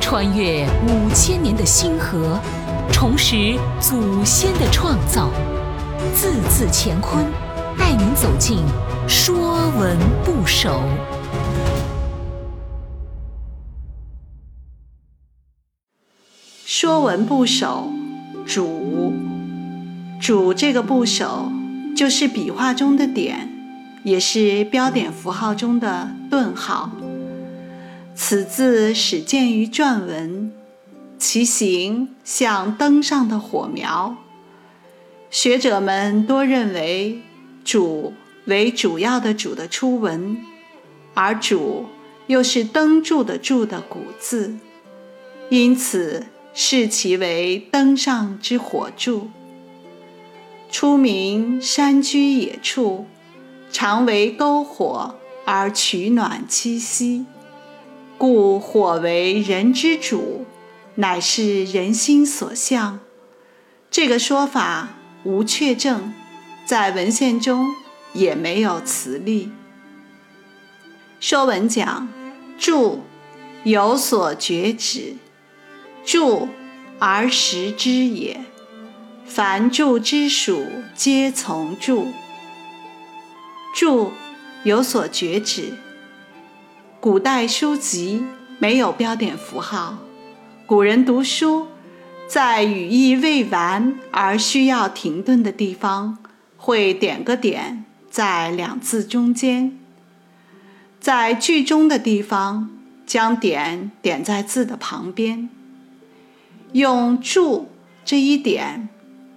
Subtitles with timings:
[0.00, 2.38] 穿越五千年的星河，
[2.92, 5.30] 重拾祖先的创造，
[6.14, 7.24] 字字乾坤，
[7.78, 8.58] 带您走进
[9.08, 10.70] 《说文不首》。
[16.66, 17.90] 《说文不首》
[18.52, 19.12] 主，
[20.20, 21.50] 主这个部首，
[21.96, 23.48] 就是笔画中的点，
[24.02, 26.90] 也是标点符号中的顿号。
[28.16, 30.52] 此字始见于篆文，
[31.18, 34.16] 其形像灯上的火苗。
[35.30, 37.20] 学者们多认为
[37.64, 38.12] “主”
[38.46, 40.36] 为主要的“主”的初文，
[41.14, 41.86] 而“主”
[42.28, 44.54] 又是灯柱的“柱”的古字，
[45.50, 49.28] 因此视其为灯上之火柱。
[50.70, 53.06] 初名山居野处，
[53.72, 57.26] 常为篝火而取暖栖息。
[58.26, 60.46] 故火为人之主，
[60.94, 63.00] 乃是人心所向。
[63.90, 66.14] 这个说法无确证，
[66.64, 67.74] 在文献中
[68.14, 69.48] 也没有词例。
[71.20, 72.08] 《说文》讲
[72.58, 73.02] ：“柱，
[73.64, 75.16] 有所觉止。
[76.02, 76.48] 柱，
[76.98, 78.40] 而食之也。
[79.26, 82.06] 凡柱之属，皆从柱。
[83.74, 84.12] 柱，
[84.62, 85.74] 有所觉止。”
[87.04, 88.24] 古代书籍
[88.58, 89.98] 没有标点符号，
[90.64, 91.66] 古人读书
[92.26, 96.16] 在语义未完而需要停顿的地方，
[96.56, 99.78] 会点个点在两字中间，
[100.98, 102.70] 在句中的地方
[103.06, 105.50] 将点点在字的旁边，
[106.72, 107.68] 用注
[108.02, 108.88] 这一点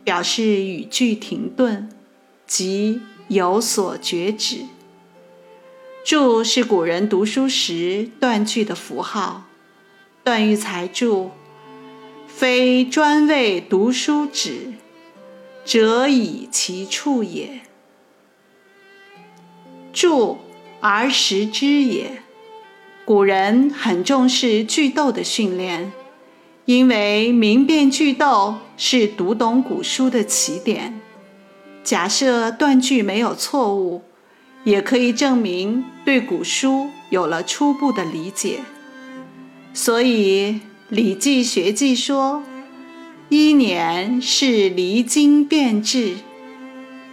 [0.06, 1.90] 表示语句停顿，
[2.46, 4.60] 即有所觉止。
[6.08, 9.44] 注是古人读书时断句的符号，
[10.24, 11.32] 段玉裁注
[12.26, 14.72] ：“非专为读书止，
[15.66, 17.60] 则以其处也。
[19.92, 20.38] 注
[20.80, 22.24] 而识之也。”
[23.04, 25.92] 古人很重视句读的训练，
[26.64, 31.02] 因为明辨句读是读懂古书的起点。
[31.84, 34.04] 假设断句没有错误。
[34.68, 38.60] 也可以证明对古书有了初步的理解，
[39.74, 40.56] 所以
[40.90, 42.44] 《礼记学记》说
[43.32, 46.18] ：“一年是离经变质。”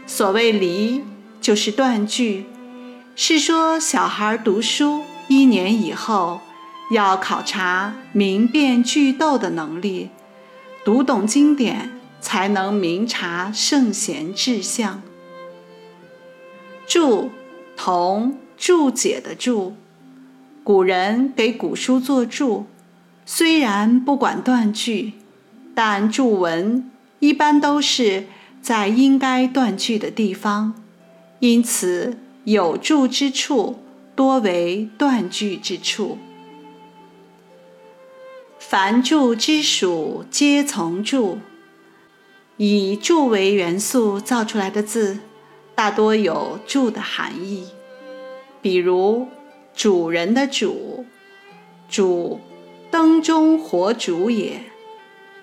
[0.05, 1.05] 所谓“离”，
[1.41, 2.47] 就是断句，
[3.15, 6.41] 是说小孩读书一年以后
[6.91, 10.11] 要考察明辨句读的能力，
[10.85, 15.01] 读懂经典才能明察圣贤志向。
[16.89, 17.31] 注。
[17.85, 19.75] 同注解的注，
[20.63, 22.65] 古人给古书作注，
[23.27, 25.13] 虽然不管断句，
[25.75, 28.25] 但注文一般都是
[28.63, 30.83] 在应该断句的地方，
[31.41, 33.79] 因此有注之处
[34.17, 36.17] 多为断句之处。
[38.59, 41.37] 凡注之属，皆从注。
[42.57, 45.19] 以注为元素造出来的字。
[45.75, 47.69] 大多有“主”的含义，
[48.63, 49.27] 比如
[49.75, 51.05] “主人”的“主
[51.91, 52.41] ”，“主”
[52.93, 54.61] 灯中火主也。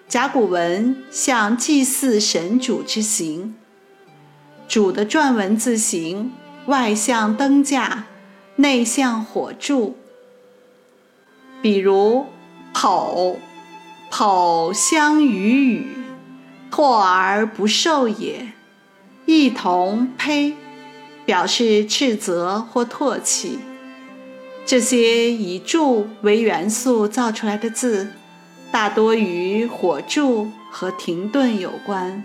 [0.07, 3.55] 甲骨文像祭祀神主之形
[4.67, 6.31] ，“主”的篆文字形
[6.67, 8.05] 外像灯架，
[8.55, 9.97] 内像火柱。
[11.61, 12.25] 比如
[12.73, 13.35] “剖
[14.09, 15.87] ”，“剖相与语，
[16.71, 18.53] 唾而不受也。”
[19.33, 20.53] 一同呸，
[21.25, 23.59] 表示斥责或唾弃。
[24.65, 28.09] 这些以柱为元素造出来的字，
[28.73, 32.21] 大多与火柱和停顿有关。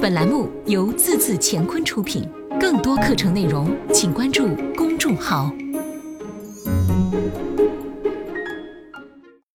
[0.00, 2.28] 本栏目由字字乾坤出品，
[2.58, 5.52] 更多课程内容请关注公众号。